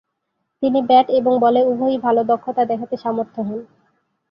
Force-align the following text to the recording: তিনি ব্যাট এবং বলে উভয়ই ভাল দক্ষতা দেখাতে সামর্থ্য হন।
তিনি 0.63 0.79
ব্যাট 0.81 1.07
এবং 1.09 1.33
বলে 1.39 1.61
উভয়ই 1.65 1.97
ভাল 1.97 2.17
দক্ষতা 2.23 2.63
দেখাতে 2.65 2.95
সামর্থ্য 2.97 3.39
হন। 3.41 3.59